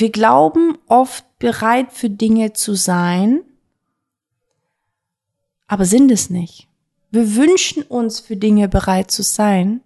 [0.00, 3.40] wir glauben oft bereit für Dinge zu sein,
[5.66, 6.68] aber sind es nicht.
[7.10, 9.80] Wir wünschen uns für Dinge bereit zu sein,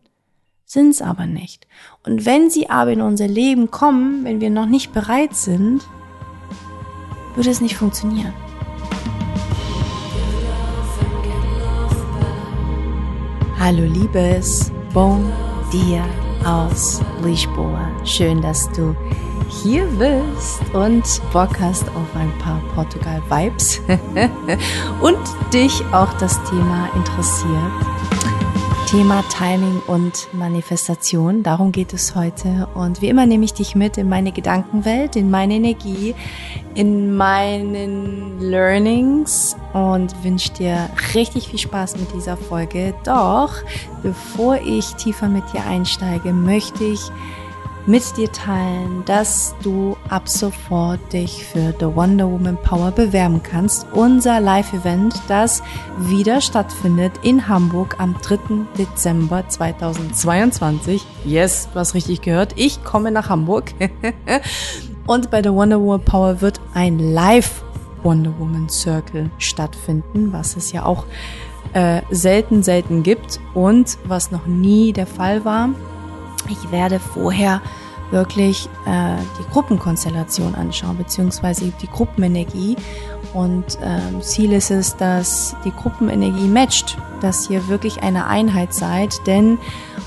[0.65, 1.67] sind es aber nicht.
[2.05, 5.83] Und wenn sie aber in unser Leben kommen, wenn wir noch nicht bereit sind,
[7.35, 8.33] würde es nicht funktionieren.
[13.59, 15.33] Hallo Liebes, bon
[15.73, 16.05] dia
[16.45, 17.89] aus Lisboa.
[18.05, 18.97] Schön, dass du
[19.63, 23.81] hier bist und Bock hast auf ein paar Portugal-Vibes
[25.01, 25.19] und
[25.53, 27.73] dich auch das Thema interessiert.
[28.93, 31.43] Thema Timing und Manifestation.
[31.43, 32.69] Darum geht es heute.
[32.75, 36.15] Und wie immer nehme ich dich mit in meine Gedankenwelt, in meine Energie,
[36.75, 42.93] in meinen Learnings und wünsche dir richtig viel Spaß mit dieser Folge.
[43.05, 43.55] Doch
[44.03, 47.01] bevor ich tiefer mit dir einsteige, möchte ich
[47.87, 53.87] mit dir teilen, dass du ab sofort dich für The Wonder Woman Power bewerben kannst.
[53.93, 55.63] Unser Live-Event, das
[55.99, 58.67] wieder stattfindet in Hamburg am 3.
[58.79, 61.03] Dezember 2022.
[61.25, 62.53] Yes, du hast richtig gehört.
[62.57, 63.73] Ich komme nach Hamburg.
[65.07, 67.63] Und bei The Wonder Woman Power wird ein Live
[68.03, 71.05] Wonder Woman Circle stattfinden, was es ja auch
[71.73, 75.71] äh, selten, selten gibt und was noch nie der Fall war.
[76.49, 77.61] Ich werde vorher
[78.11, 82.77] wirklich äh, die Gruppenkonstellation anschauen, beziehungsweise die Gruppenenergie.
[83.33, 89.27] Und ähm, Ziel ist es, dass die Gruppenenergie matcht, dass ihr wirklich eine Einheit seid,
[89.27, 89.59] denn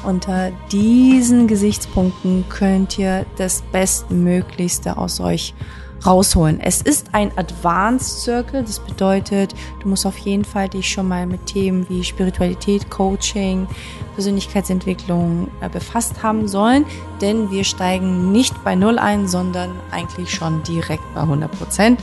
[0.04, 5.56] unter diesen Gesichtspunkten könnt ihr das Bestmöglichste aus euch
[6.06, 6.60] rausholen.
[6.60, 11.26] Es ist ein Advanced Circle, das bedeutet, du musst auf jeden Fall dich schon mal
[11.26, 13.68] mit Themen wie Spiritualität, Coaching,
[14.16, 16.86] Persönlichkeitsentwicklung äh, befasst haben sollen,
[17.22, 22.00] denn wir steigen nicht bei Null ein, sondern eigentlich schon direkt bei 100 Prozent.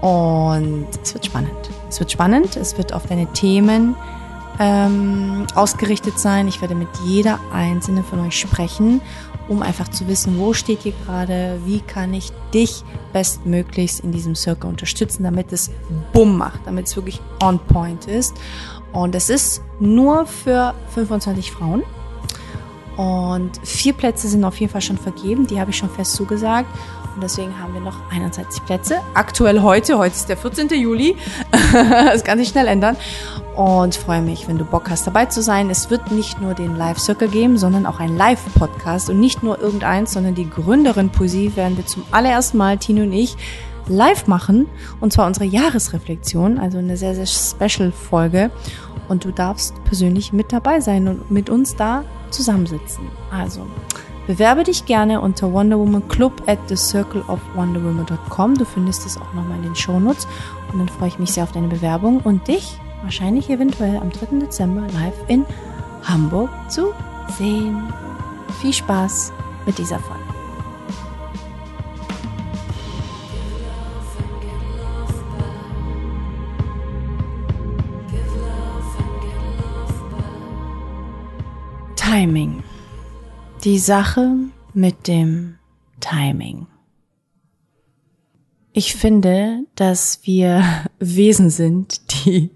[0.00, 1.70] Und es wird spannend.
[1.88, 3.96] Es wird spannend, es wird auf deine Themen
[4.58, 6.48] ähm, ausgerichtet sein.
[6.48, 9.00] Ich werde mit jeder einzelne von euch sprechen
[9.48, 14.34] um einfach zu wissen, wo steht ihr gerade, wie kann ich dich bestmöglichst in diesem
[14.34, 15.70] Circle unterstützen, damit es
[16.12, 18.34] Bumm macht, damit es wirklich on point ist.
[18.92, 21.82] Und es ist nur für 25 Frauen.
[22.96, 26.68] Und vier Plätze sind auf jeden Fall schon vergeben, die habe ich schon fest zugesagt.
[27.14, 29.00] Und deswegen haben wir noch 21 Plätze.
[29.14, 30.68] Aktuell heute, heute ist der 14.
[30.68, 31.16] Juli.
[31.72, 32.96] das kann sich schnell ändern.
[33.56, 35.70] Und freue mich, wenn du Bock hast, dabei zu sein.
[35.70, 39.08] Es wird nicht nur den Live-Circle geben, sondern auch ein Live-Podcast.
[39.08, 43.12] Und nicht nur irgendeins, sondern die Gründerin Poesie werden wir zum allerersten Mal, Tino und
[43.12, 43.34] ich,
[43.88, 44.66] live machen.
[45.00, 48.50] Und zwar unsere Jahresreflexion, also eine sehr, sehr special Folge.
[49.08, 53.08] Und du darfst persönlich mit dabei sein und mit uns da zusammensitzen.
[53.30, 53.62] Also,
[54.26, 59.32] Bewerbe dich gerne unter Wonder Woman Club at the Circle of Du findest es auch
[59.34, 60.26] nochmal in den Shownotes.
[60.72, 64.40] Und dann freue ich mich sehr auf deine Bewerbung und dich wahrscheinlich eventuell am 3.
[64.40, 65.46] Dezember live in
[66.02, 66.92] Hamburg zu
[67.38, 67.92] sehen.
[68.60, 69.32] Viel Spaß
[69.64, 70.24] mit dieser Folge.
[81.94, 82.64] Timing.
[83.62, 84.34] Die Sache
[84.74, 85.58] mit dem
[86.00, 86.66] Timing.
[88.72, 90.62] Ich finde, dass wir
[90.98, 92.50] Wesen sind, die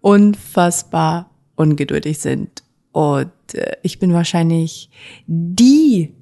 [0.00, 2.62] unfassbar ungeduldig sind.
[2.92, 4.90] Und äh, ich bin wahrscheinlich
[5.26, 6.14] die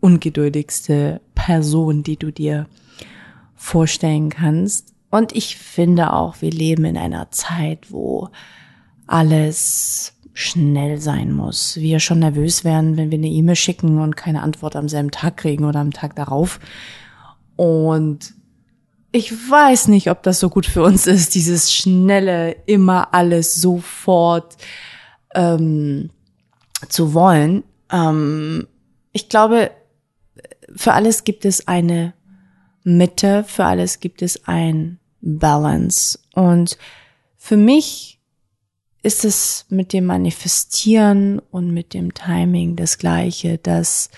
[0.00, 2.66] ungeduldigste Person, die du dir
[3.54, 4.94] vorstellen kannst.
[5.10, 8.28] Und ich finde auch, wir leben in einer Zeit, wo
[9.06, 11.76] alles schnell sein muss.
[11.76, 15.36] Wir schon nervös werden, wenn wir eine E-Mail schicken und keine Antwort am selben Tag
[15.36, 16.60] kriegen oder am Tag darauf.
[17.56, 18.34] Und
[19.12, 24.56] ich weiß nicht, ob das so gut für uns ist, dieses schnelle, immer alles sofort
[25.34, 26.10] ähm,
[26.88, 27.64] zu wollen.
[27.90, 28.68] Ähm,
[29.12, 29.72] ich glaube,
[30.76, 32.14] für alles gibt es eine
[32.84, 36.18] Mitte, für alles gibt es ein Balance.
[36.34, 36.78] Und
[37.36, 38.20] für mich
[39.02, 44.10] ist es mit dem Manifestieren und mit dem Timing das gleiche, dass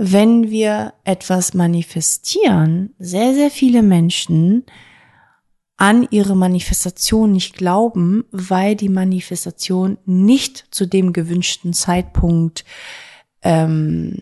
[0.00, 4.64] wenn wir etwas manifestieren, sehr, sehr viele Menschen
[5.76, 12.64] an ihre Manifestation nicht glauben, weil die Manifestation nicht zu dem gewünschten Zeitpunkt
[13.42, 14.20] ähm,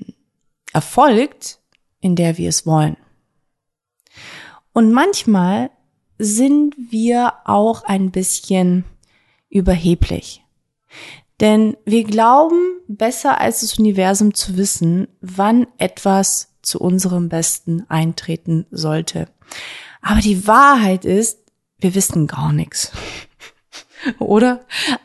[0.73, 1.61] erfolgt,
[2.01, 2.97] in der wir es wollen.
[4.73, 5.69] Und manchmal
[6.19, 8.85] sind wir auch ein bisschen
[9.51, 10.43] überheblich.
[11.41, 18.67] Denn wir glauben, besser als das Universum zu wissen, wann etwas zu unserem Besten eintreten
[18.71, 19.29] sollte.
[20.01, 21.39] Aber die Wahrheit ist,
[21.79, 22.91] wir wissen gar nichts.
[24.19, 24.65] Oder?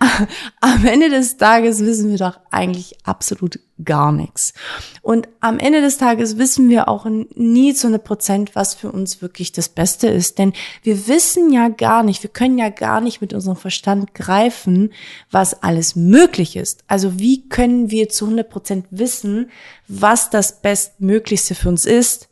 [0.61, 4.53] Am Ende des Tages wissen wir doch eigentlich absolut gar nichts.
[5.01, 7.05] Und am Ende des Tages wissen wir auch
[7.35, 10.37] nie zu 100 Prozent, was für uns wirklich das Beste ist.
[10.37, 10.53] Denn
[10.83, 14.93] wir wissen ja gar nicht, wir können ja gar nicht mit unserem Verstand greifen,
[15.29, 16.83] was alles möglich ist.
[16.87, 19.49] Also wie können wir zu 100 Prozent wissen,
[19.87, 22.29] was das Bestmöglichste für uns ist,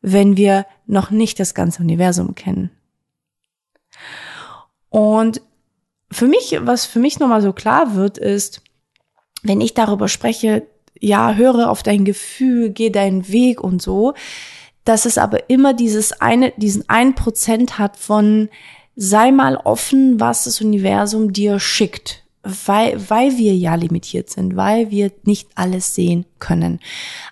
[0.00, 2.70] wenn wir noch nicht das ganze Universum kennen?
[4.90, 5.42] Und
[6.10, 8.62] für mich, was für mich nochmal so klar wird, ist,
[9.42, 10.66] wenn ich darüber spreche,
[11.00, 14.14] ja, höre auf dein Gefühl, geh deinen Weg und so,
[14.84, 18.48] dass es aber immer dieses eine, diesen einen Prozent hat von,
[18.96, 22.24] sei mal offen, was das Universum dir schickt.
[22.42, 26.80] Weil, weil wir ja limitiert sind, weil wir nicht alles sehen können.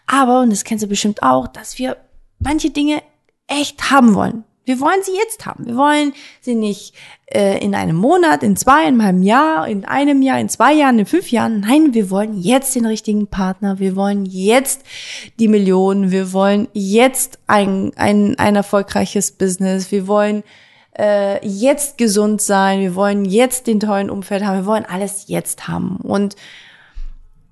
[0.06, 1.96] Aber, und das kennst du bestimmt auch, dass wir
[2.38, 3.02] manche Dinge
[3.46, 4.44] echt haben wollen.
[4.66, 5.64] Wir wollen sie jetzt haben.
[5.64, 6.92] Wir wollen sie nicht
[7.26, 10.98] äh, in einem Monat, in zwei, in einem Jahr, in einem Jahr, in zwei Jahren,
[10.98, 11.60] in fünf Jahren.
[11.60, 13.78] Nein, wir wollen jetzt den richtigen Partner.
[13.78, 14.82] Wir wollen jetzt
[15.38, 16.10] die Millionen.
[16.10, 19.92] Wir wollen jetzt ein, ein, ein erfolgreiches Business.
[19.92, 20.42] Wir wollen
[20.98, 22.80] äh, jetzt gesund sein.
[22.80, 24.58] Wir wollen jetzt den tollen Umfeld haben.
[24.58, 25.98] Wir wollen alles jetzt haben.
[25.98, 26.34] Und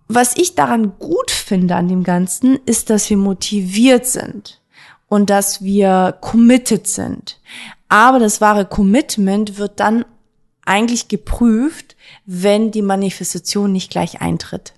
[0.09, 4.61] was ich daran gut finde an dem Ganzen, ist, dass wir motiviert sind
[5.09, 7.41] und dass wir committed sind.
[7.89, 10.05] Aber das wahre Commitment wird dann
[10.65, 11.97] eigentlich geprüft,
[12.27, 14.75] wenn die Manifestation nicht gleich eintritt.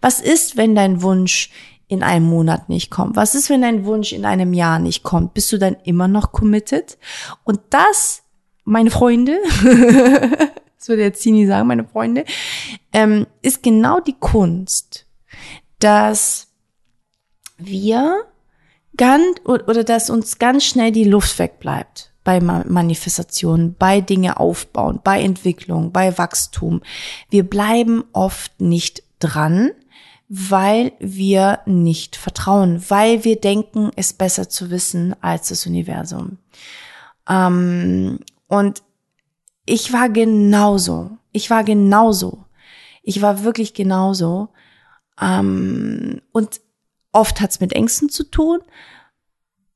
[0.00, 1.50] Was ist, wenn dein Wunsch
[1.86, 3.16] in einem Monat nicht kommt?
[3.16, 5.34] Was ist, wenn dein Wunsch in einem Jahr nicht kommt?
[5.34, 6.98] Bist du dann immer noch committed?
[7.44, 8.22] Und das,
[8.64, 9.38] meine Freunde,
[10.78, 12.24] das würde jetzt Zini sagen, meine Freunde,
[12.92, 15.06] ähm, ist genau die Kunst,
[15.78, 16.48] dass
[17.56, 18.24] wir
[18.98, 25.22] ganz oder dass uns ganz schnell die Luft wegbleibt bei Manifestationen, bei Dinge aufbauen, bei
[25.22, 26.82] Entwicklung, bei Wachstum.
[27.30, 29.70] Wir bleiben oft nicht dran,
[30.28, 36.36] weil wir nicht vertrauen, weil wir denken, es besser zu wissen als das Universum.
[37.26, 38.82] Ähm, und
[39.64, 41.12] ich war genauso.
[41.32, 42.44] Ich war genauso.
[43.02, 44.50] Ich war wirklich genauso.
[45.18, 46.60] Ähm, und
[47.18, 48.60] Oft hat es mit Ängsten zu tun.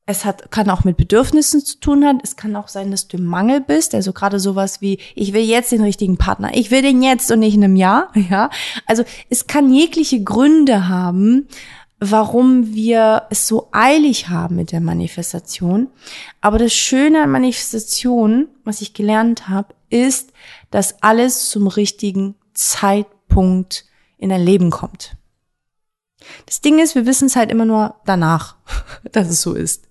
[0.05, 2.19] Es hat, kann auch mit Bedürfnissen zu tun haben.
[2.23, 3.93] Es kann auch sein, dass du im Mangel bist.
[3.93, 6.51] Also gerade sowas wie, ich will jetzt den richtigen Partner.
[6.53, 8.11] Ich will den jetzt und nicht in einem Jahr.
[8.29, 8.49] Ja.
[8.85, 11.49] Also es kann jegliche Gründe haben,
[11.99, 15.87] warum wir es so eilig haben mit der Manifestation.
[16.39, 20.31] Aber das Schöne an Manifestation, was ich gelernt habe, ist,
[20.71, 23.83] dass alles zum richtigen Zeitpunkt
[24.17, 25.17] in dein Leben kommt.
[26.45, 28.55] Das Ding ist, wir wissen es halt immer nur danach,
[29.11, 29.87] dass es so ist.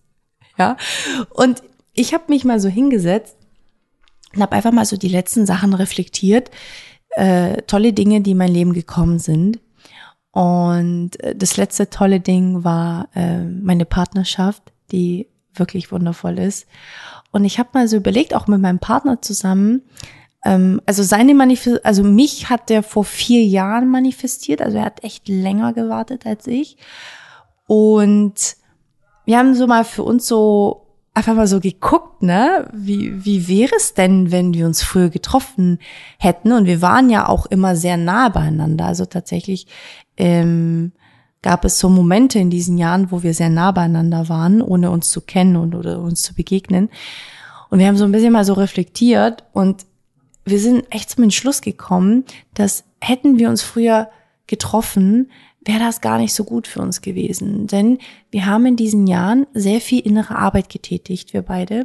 [0.58, 0.76] Ja.
[1.30, 1.62] Und
[1.92, 3.36] ich habe mich mal so hingesetzt
[4.34, 6.50] und habe einfach mal so die letzten Sachen reflektiert,
[7.10, 9.60] äh, tolle Dinge, die in mein Leben gekommen sind.
[10.30, 16.66] Und äh, das letzte tolle Ding war äh, meine Partnerschaft, die wirklich wundervoll ist.
[17.30, 19.82] Und ich habe mal so überlegt, auch mit meinem Partner zusammen,
[20.44, 25.28] also seine Manifest, also mich hat der vor vier Jahren manifestiert, also er hat echt
[25.28, 26.76] länger gewartet als ich.
[27.66, 28.56] Und
[29.24, 30.82] wir haben so mal für uns so
[31.14, 32.68] einfach mal so geguckt, ne?
[32.72, 35.78] Wie, wie wäre es denn, wenn wir uns früher getroffen
[36.18, 36.52] hätten?
[36.52, 38.86] Und wir waren ja auch immer sehr nah beieinander.
[38.86, 39.66] Also tatsächlich
[40.16, 40.92] ähm,
[41.42, 45.10] gab es so Momente in diesen Jahren, wo wir sehr nah beieinander waren, ohne uns
[45.10, 46.88] zu kennen und oder uns zu begegnen.
[47.68, 49.86] Und wir haben so ein bisschen mal so reflektiert und
[50.44, 54.10] wir sind echt zum Entschluss gekommen, dass hätten wir uns früher
[54.46, 55.30] getroffen,
[55.64, 57.66] wäre das gar nicht so gut für uns gewesen.
[57.66, 57.98] Denn
[58.30, 61.84] wir haben in diesen Jahren sehr viel innere Arbeit getätigt, wir beide.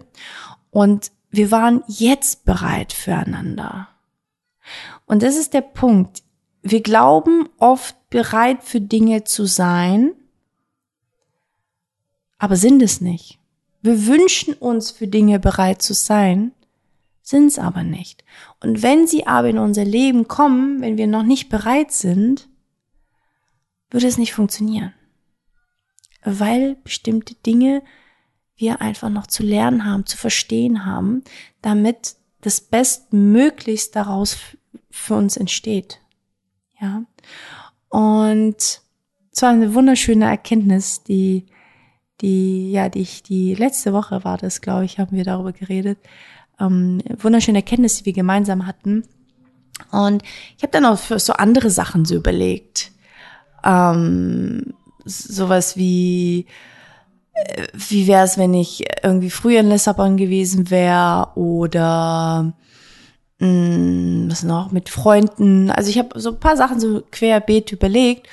[0.71, 3.89] Und wir waren jetzt bereit füreinander.
[5.05, 6.23] Und das ist der Punkt.
[6.61, 10.11] Wir glauben oft bereit für Dinge zu sein,
[12.37, 13.39] aber sind es nicht.
[13.81, 16.51] Wir wünschen uns für Dinge bereit zu sein,
[17.27, 18.23] sind es aber nicht.
[18.61, 22.47] Und wenn sie aber in unser Leben kommen, wenn wir noch nicht bereit sind,
[23.89, 24.93] würde es nicht funktionieren.
[26.23, 27.83] Weil bestimmte Dinge
[28.55, 31.25] wir einfach noch zu lernen haben, zu verstehen haben,
[31.61, 34.37] damit das Bestmöglichst daraus
[34.89, 35.99] für uns entsteht.
[36.79, 37.03] Ja.
[37.89, 38.81] Und
[39.31, 41.47] zwar eine wunderschöne Erkenntnis, die,
[42.21, 45.99] die, ja, die ich, die letzte Woche war das, glaube ich, haben wir darüber geredet,
[46.59, 49.03] ähm, wunderschöne Erkenntnisse, die wir gemeinsam hatten.
[49.91, 50.23] Und
[50.57, 52.91] ich habe dann auch für so andere Sachen so überlegt.
[53.63, 54.73] Ähm,
[55.05, 56.47] sowas wie,
[57.33, 62.53] äh, wie wäre es, wenn ich irgendwie früher in Lissabon gewesen wäre oder
[63.39, 65.71] mh, mm, was noch mit Freunden.
[65.71, 68.27] Also ich habe so ein paar Sachen so querbeet überlegt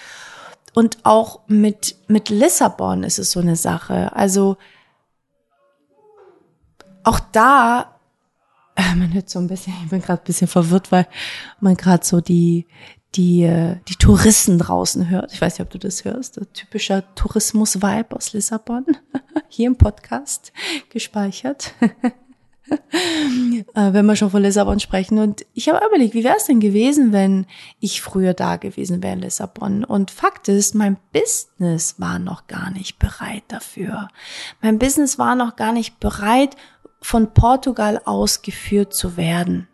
[0.75, 4.15] und auch mit mit Lissabon ist es so eine Sache.
[4.17, 4.57] Also
[7.05, 7.94] auch da
[8.77, 11.07] man hört so ein bisschen, ich bin gerade ein bisschen verwirrt, weil
[11.61, 12.67] man gerade so die
[13.17, 15.33] die, äh, die Touristen draußen hört.
[15.33, 16.37] Ich weiß nicht, ob du das hörst.
[16.37, 18.85] Der typische Tourismus-Vibe aus Lissabon.
[19.49, 20.53] Hier im Podcast
[20.91, 21.75] gespeichert.
[22.67, 25.19] Äh, wenn wir schon von Lissabon sprechen.
[25.19, 27.47] Und ich habe überlegt, wie wäre es denn gewesen, wenn
[27.79, 29.85] ich früher da gewesen wäre in Lissabon?
[29.85, 34.09] Und Fakt ist, mein Business war noch gar nicht bereit dafür.
[34.63, 36.57] Mein Business war noch gar nicht bereit,
[37.05, 39.69] von Portugal aus geführt zu werden.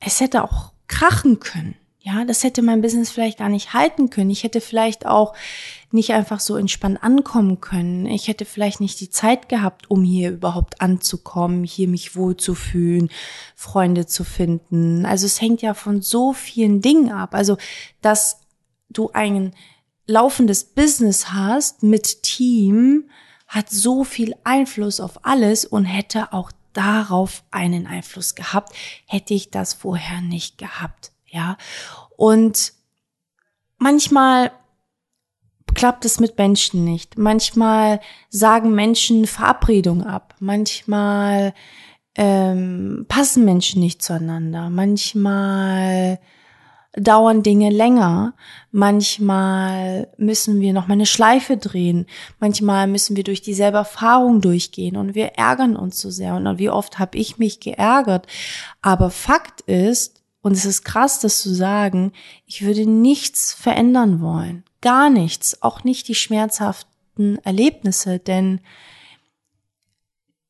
[0.00, 1.76] Es hätte auch krachen können.
[1.98, 4.30] Ja, das hätte mein Business vielleicht gar nicht halten können.
[4.30, 5.34] Ich hätte vielleicht auch
[5.90, 8.06] nicht einfach so entspannt ankommen können.
[8.06, 13.10] Ich hätte vielleicht nicht die Zeit gehabt, um hier überhaupt anzukommen, hier mich wohlzufühlen,
[13.54, 15.04] Freunde zu finden.
[15.04, 17.34] Also es hängt ja von so vielen Dingen ab.
[17.34, 17.58] Also,
[18.00, 18.40] dass
[18.88, 19.52] du ein
[20.06, 23.10] laufendes Business hast mit Team,
[23.52, 28.74] hat so viel Einfluss auf alles und hätte auch darauf einen Einfluss gehabt,
[29.06, 31.58] hätte ich das vorher nicht gehabt, ja.
[32.16, 32.72] Und
[33.76, 34.52] manchmal
[35.74, 37.18] klappt es mit Menschen nicht.
[37.18, 40.34] Manchmal sagen Menschen Verabredungen ab.
[40.38, 41.52] Manchmal
[42.14, 44.70] ähm, passen Menschen nicht zueinander.
[44.70, 46.18] Manchmal
[46.94, 48.34] dauern Dinge länger.
[48.70, 52.06] Manchmal müssen wir noch mal eine Schleife drehen.
[52.38, 56.34] Manchmal müssen wir durch dieselbe Erfahrung durchgehen und wir ärgern uns so sehr.
[56.34, 58.26] Und wie oft habe ich mich geärgert?
[58.82, 62.12] Aber Fakt ist, und es ist krass, das zu sagen,
[62.46, 64.64] ich würde nichts verändern wollen.
[64.80, 65.62] Gar nichts.
[65.62, 68.60] Auch nicht die schmerzhaften Erlebnisse, denn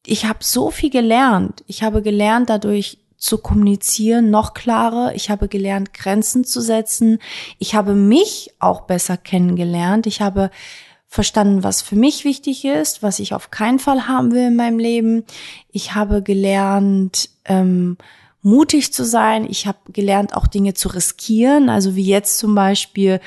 [0.04, 1.62] ich habe so viel gelernt.
[1.66, 5.14] Ich habe gelernt, dadurch zu kommunizieren, noch klarer.
[5.14, 7.20] Ich habe gelernt, Grenzen zu setzen.
[7.60, 10.08] Ich habe mich auch besser kennengelernt.
[10.08, 10.50] Ich habe
[11.06, 14.80] verstanden, was für mich wichtig ist, was ich auf keinen Fall haben will in meinem
[14.80, 15.24] Leben.
[15.70, 17.96] Ich habe gelernt, ähm,
[18.42, 19.46] mutig zu sein.
[19.48, 21.68] Ich habe gelernt, auch Dinge zu riskieren.
[21.68, 23.20] Also wie jetzt zum Beispiel,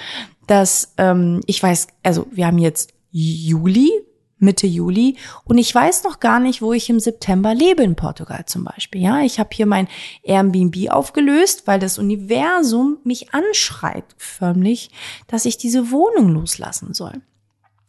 [0.46, 3.92] dass ähm, ich weiß, also wir haben jetzt Juli,
[4.38, 8.44] Mitte Juli und ich weiß noch gar nicht, wo ich im September lebe in Portugal
[8.46, 9.02] zum Beispiel.
[9.02, 9.88] Ja, ich habe hier mein
[10.24, 14.90] Airbnb aufgelöst, weil das Universum mich anschreit förmlich,
[15.28, 17.22] dass ich diese Wohnung loslassen soll.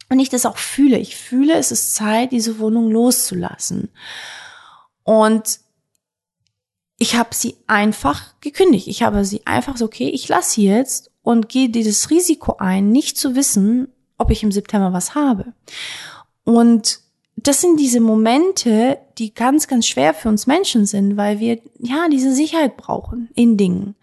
[0.09, 0.97] Und ich das auch fühle.
[0.97, 3.89] Ich fühle, es ist Zeit, diese Wohnung loszulassen.
[5.03, 5.59] Und
[6.97, 8.87] ich habe sie einfach gekündigt.
[8.87, 12.91] Ich habe sie einfach so, okay, ich lasse sie jetzt und gehe dieses Risiko ein,
[12.91, 15.53] nicht zu wissen, ob ich im September was habe.
[16.47, 17.01] Und
[17.35, 22.07] das sind diese Momente, die ganz, ganz schwer für uns Menschen sind, weil wir ja
[22.09, 23.95] diese Sicherheit brauchen in Dingen.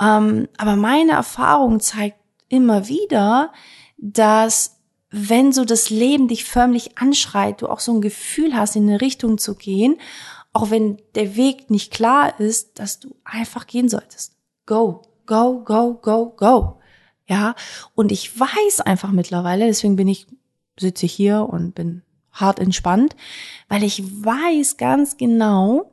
[0.00, 2.18] Ähm, aber meine Erfahrung zeigt
[2.48, 3.52] immer wieder,
[3.98, 4.78] dass
[5.10, 9.00] wenn so das Leben dich förmlich anschreit, du auch so ein Gefühl hast, in eine
[9.00, 9.98] Richtung zu gehen,
[10.52, 14.36] auch wenn der Weg nicht klar ist, dass du einfach gehen solltest.
[14.66, 16.78] Go, go, go, go, go.
[17.28, 17.56] Ja,
[17.96, 20.28] und ich weiß einfach mittlerweile, deswegen bin ich
[20.78, 22.02] sitze ich hier und bin
[22.32, 23.16] hart entspannt,
[23.68, 25.90] weil ich weiß ganz genau,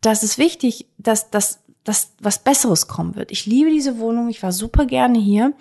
[0.00, 3.30] dass es wichtig, dass, dass, dass was Besseres kommen wird.
[3.30, 5.52] Ich liebe diese Wohnung, ich war super gerne hier,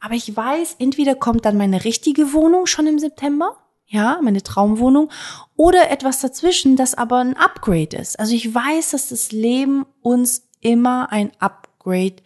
[0.00, 3.56] aber ich weiß, entweder kommt dann meine richtige Wohnung schon im September,
[3.86, 5.10] ja, meine Traumwohnung,
[5.56, 8.18] oder etwas dazwischen, das aber ein Upgrade ist.
[8.18, 12.16] Also ich weiß, dass das Leben uns immer ein Upgrade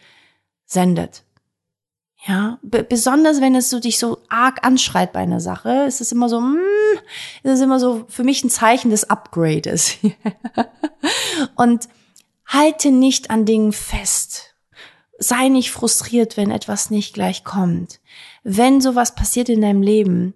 [0.65, 1.23] sendet.
[2.27, 6.27] Ja, besonders wenn es so dich so arg anschreit bei einer Sache, ist es immer
[6.27, 6.57] so, mm,
[7.43, 9.97] ist es immer so für mich ein Zeichen des Upgrades.
[11.55, 11.87] Und
[12.47, 14.55] halte nicht an Dingen fest.
[15.19, 17.99] Sei nicht frustriert, wenn etwas nicht gleich kommt.
[18.43, 20.33] Wenn sowas passiert in deinem Leben,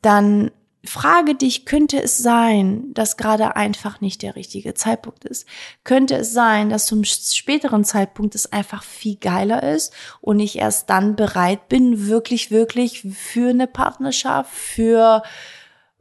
[0.00, 0.50] dann
[0.84, 5.46] frage dich, könnte es sein, dass gerade einfach nicht der richtige Zeitpunkt ist?
[5.84, 10.88] Könnte es sein, dass zum späteren Zeitpunkt es einfach viel geiler ist und ich erst
[10.90, 15.22] dann bereit bin, wirklich, wirklich für eine Partnerschaft, für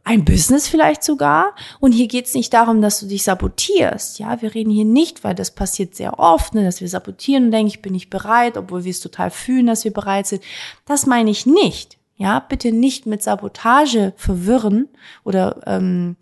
[0.07, 1.53] ein Business vielleicht sogar.
[1.79, 4.19] Und hier geht es nicht darum, dass du dich sabotierst.
[4.19, 7.51] Ja, wir reden hier nicht, weil das passiert sehr oft, ne, dass wir sabotieren und
[7.51, 10.43] denken, ich bin nicht bereit, obwohl wir es total fühlen, dass wir bereit sind.
[10.85, 11.96] Das meine ich nicht.
[12.17, 14.89] Ja, bitte nicht mit Sabotage verwirren
[15.23, 16.17] oder ähm,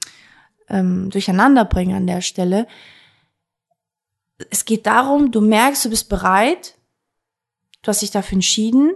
[0.68, 2.68] ähm, durcheinander bringen an der Stelle.
[4.50, 6.78] Es geht darum, du merkst, du bist bereit,
[7.82, 8.96] du hast dich dafür entschieden,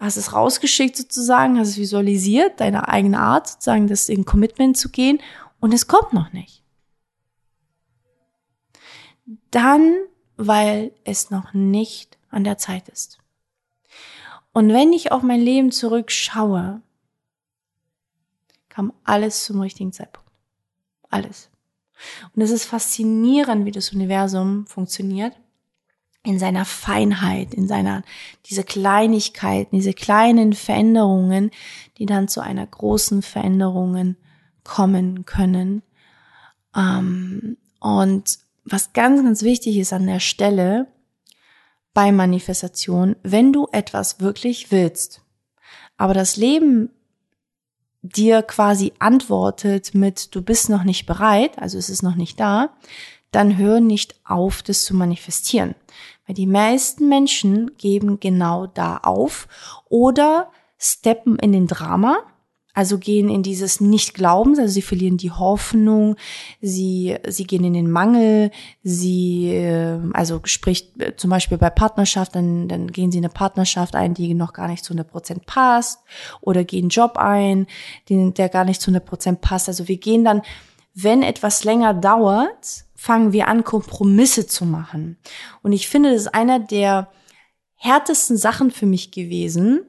[0.00, 4.88] hast es rausgeschickt sozusagen, hast es visualisiert, deine eigene Art sozusagen, das in Commitment zu
[4.88, 5.20] gehen
[5.60, 6.62] und es kommt noch nicht.
[9.50, 9.94] Dann,
[10.38, 13.21] weil es noch nicht an der Zeit ist.
[14.52, 16.82] Und wenn ich auf mein Leben zurückschaue,
[18.68, 20.30] kam alles zum richtigen Zeitpunkt.
[21.10, 21.50] Alles.
[22.34, 25.34] Und es ist faszinierend, wie das Universum funktioniert.
[26.24, 28.04] In seiner Feinheit, in seiner,
[28.46, 31.50] diese Kleinigkeiten, diese kleinen Veränderungen,
[31.98, 34.16] die dann zu einer großen Veränderungen
[34.62, 35.82] kommen können.
[36.76, 40.86] Ähm, und was ganz, ganz wichtig ist an der Stelle
[41.94, 45.20] bei Manifestation, wenn du etwas wirklich willst,
[45.96, 46.90] aber das Leben
[48.02, 52.70] dir quasi antwortet mit, du bist noch nicht bereit, also es ist noch nicht da,
[53.30, 55.74] dann hör nicht auf, das zu manifestieren.
[56.26, 59.48] Weil die meisten Menschen geben genau da auf
[59.88, 62.18] oder steppen in den Drama
[62.74, 66.16] also gehen in dieses Nicht-Glaubens, also sie verlieren die Hoffnung,
[66.60, 68.50] sie, sie gehen in den Mangel,
[68.82, 73.32] sie, äh, also sprich äh, zum Beispiel bei Partnerschaft, dann, dann gehen sie in eine
[73.32, 76.00] Partnerschaft ein, die noch gar nicht zu 100 Prozent passt,
[76.40, 77.66] oder gehen Job ein,
[78.08, 79.68] den, der gar nicht zu 100 Prozent passt.
[79.68, 80.40] Also wir gehen dann,
[80.94, 85.18] wenn etwas länger dauert, fangen wir an, Kompromisse zu machen.
[85.62, 87.08] Und ich finde, das ist einer der
[87.74, 89.80] härtesten Sachen für mich gewesen,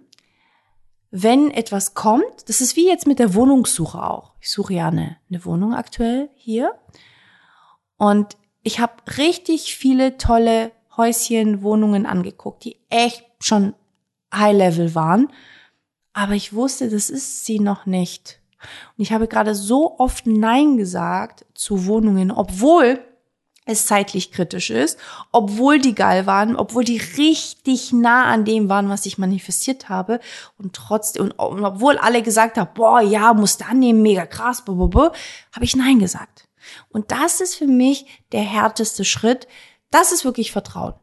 [1.16, 4.34] wenn etwas kommt, das ist wie jetzt mit der Wohnungssuche auch.
[4.42, 6.74] Ich suche ja eine, eine Wohnung aktuell hier.
[7.98, 13.76] Und ich habe richtig viele tolle Häuschen, Wohnungen angeguckt, die echt schon
[14.34, 15.32] High-Level waren.
[16.14, 18.40] Aber ich wusste, das ist sie noch nicht.
[18.98, 23.00] Und ich habe gerade so oft Nein gesagt zu Wohnungen, obwohl
[23.66, 25.00] es zeitlich kritisch ist,
[25.32, 30.20] obwohl die geil waren, obwohl die richtig nah an dem waren, was ich manifestiert habe
[30.58, 35.16] und trotzdem, und, obwohl alle gesagt haben, boah, ja, musst du annehmen, mega krass, habe
[35.62, 36.48] ich Nein gesagt.
[36.90, 39.48] Und das ist für mich der härteste Schritt.
[39.92, 40.94] Das ist wirklich Vertrauen.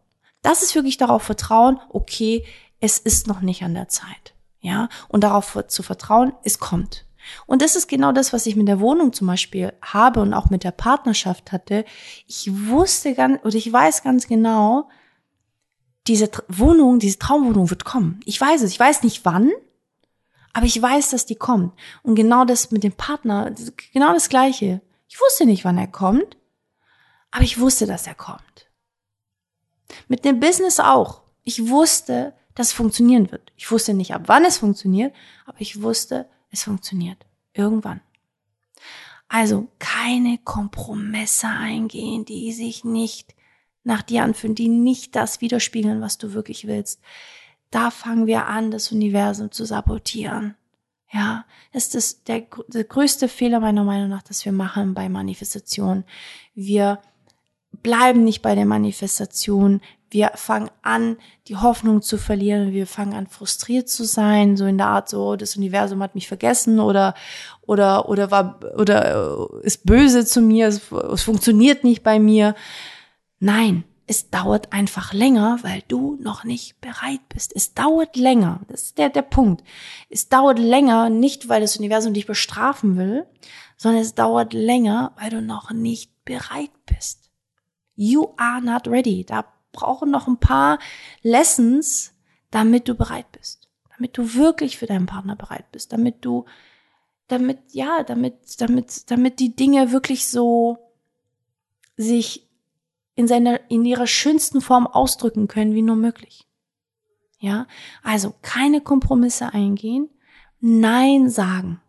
[0.43, 2.45] Das ist wirklich darauf vertrauen, okay,
[2.81, 4.35] es ist noch nicht an der Zeit.
[4.61, 7.07] Ja, und darauf zu vertrauen, es kommt.
[7.47, 10.51] Und das ist genau das, was ich mit der Wohnung zum Beispiel habe und auch
[10.51, 11.85] mit der Partnerschaft hatte.
[12.27, 14.89] Ich wusste ganz, oder ich weiß ganz genau,
[16.07, 18.21] diese Wohnung, diese Traumwohnung wird kommen.
[18.25, 18.73] Ich weiß es.
[18.73, 19.51] Ich weiß nicht wann,
[20.53, 21.73] aber ich weiß, dass die kommt.
[22.03, 23.53] Und genau das mit dem Partner,
[23.93, 24.81] genau das Gleiche.
[25.09, 26.37] Ich wusste nicht, wann er kommt,
[27.31, 28.71] aber ich wusste, dass er kommt.
[30.09, 31.23] Mit dem Business auch.
[31.43, 33.53] Ich wusste, dass es funktionieren wird.
[33.57, 35.15] Ich wusste nicht, ab wann es funktioniert,
[35.47, 37.27] aber ich wusste, es funktioniert.
[37.53, 38.01] Irgendwann.
[39.29, 43.35] Also keine Kompromisse eingehen, die sich nicht
[43.85, 47.01] nach dir anfühlen, die nicht das widerspiegeln, was du wirklich willst.
[47.71, 50.57] Da fangen wir an, das Universum zu sabotieren.
[51.13, 56.05] Ja, das ist der, der größte Fehler meiner Meinung nach, dass wir machen bei Manifestation.
[56.55, 57.01] Wir
[57.83, 59.81] bleiben nicht bei der Manifestation.
[60.11, 62.73] Wir fangen an, die Hoffnung zu verlieren.
[62.73, 66.27] Wir fangen an, frustriert zu sein, so in der Art, so das Universum hat mich
[66.27, 67.15] vergessen oder
[67.63, 70.67] oder oder war oder äh, ist böse zu mir.
[70.67, 72.57] Es, es funktioniert nicht bei mir.
[73.39, 77.53] Nein, es dauert einfach länger, weil du noch nicht bereit bist.
[77.55, 78.61] Es dauert länger.
[78.67, 79.63] Das ist der, der Punkt.
[80.09, 83.25] Es dauert länger, nicht weil das Universum dich bestrafen will,
[83.77, 87.31] sondern es dauert länger, weil du noch nicht bereit bist.
[87.95, 89.25] You are not ready.
[89.25, 90.79] Da brauchen noch ein paar
[91.23, 92.15] Lessons,
[92.51, 93.69] damit du bereit bist.
[93.97, 95.93] Damit du wirklich für deinen Partner bereit bist.
[95.93, 96.45] Damit du,
[97.29, 100.79] damit, ja, damit, damit, damit die Dinge wirklich so
[101.97, 102.49] sich
[103.15, 106.47] in seiner, in ihrer schönsten Form ausdrücken können, wie nur möglich.
[107.39, 107.67] Ja,
[108.03, 110.11] also keine Kompromisse eingehen,
[110.61, 111.81] Nein sagen.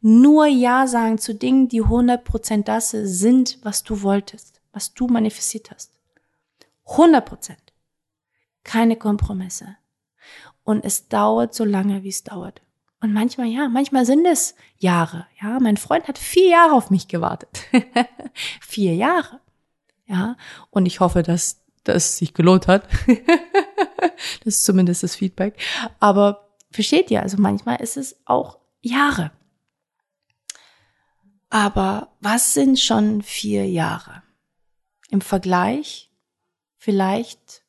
[0.00, 5.70] Nur Ja sagen zu Dingen, die 100% das sind, was du wolltest, was du manifestiert
[5.70, 5.95] hast.
[6.86, 7.72] 100 Prozent.
[8.64, 9.76] Keine Kompromisse.
[10.64, 12.62] Und es dauert so lange, wie es dauert.
[13.00, 15.26] Und manchmal, ja, manchmal sind es Jahre.
[15.40, 17.60] Ja, mein Freund hat vier Jahre auf mich gewartet.
[18.60, 19.40] vier Jahre.
[20.06, 20.36] Ja,
[20.70, 22.88] und ich hoffe, dass das sich gelohnt hat.
[24.44, 25.56] das ist zumindest das Feedback.
[26.00, 29.30] Aber versteht ihr, also manchmal ist es auch Jahre.
[31.50, 34.22] Aber was sind schon vier Jahre?
[35.10, 36.10] Im Vergleich
[36.86, 37.64] vielleicht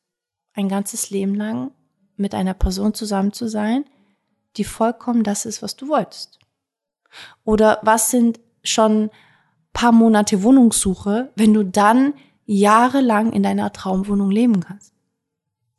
[0.52, 1.72] ein ganzes Leben lang
[2.16, 3.84] mit einer Person zusammen zu sein,
[4.56, 6.38] die vollkommen das ist, was du wolltest?
[7.42, 9.10] Oder was sind schon
[9.72, 12.14] paar Monate Wohnungssuche, wenn du dann
[12.46, 14.92] jahrelang in deiner Traumwohnung leben kannst?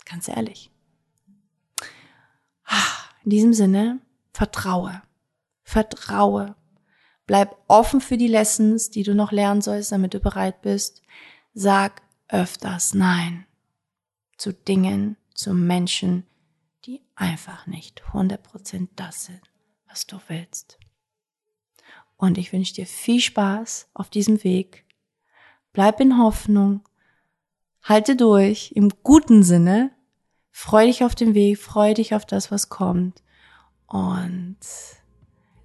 [0.06, 0.69] Ganz ehrlich.
[3.23, 3.99] In diesem Sinne,
[4.34, 5.02] vertraue.
[5.63, 6.56] Vertraue.
[7.25, 11.04] Bleib offen für die Lessons, die du noch lernen sollst, damit du bereit bist.
[11.54, 13.45] Sag öfters Nein
[14.37, 16.25] zu Dingen, zu Menschen,
[16.85, 19.41] die einfach nicht 100% das sind,
[19.87, 20.79] was du willst.
[22.15, 24.85] Und ich wünsche dir viel Spaß auf diesem Weg.
[25.73, 26.81] Bleib in Hoffnung.
[27.83, 29.91] Halte durch im guten Sinne.
[30.51, 33.23] Freu dich auf den Weg, freu dich auf das, was kommt.
[33.87, 34.57] Und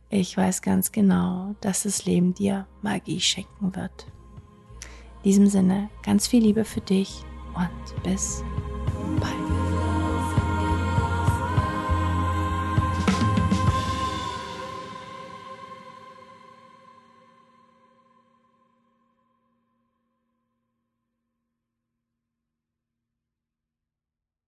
[0.08, 4.06] ich weiß ganz genau, dass das Leben dir Magie schenken wird.
[5.24, 8.44] In diesem Sinne, ganz viel Liebe für dich und bis